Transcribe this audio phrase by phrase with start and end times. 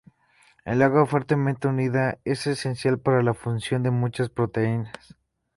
[0.65, 5.15] El agua fuertemente unida es esencial para la función de muchas proteínas.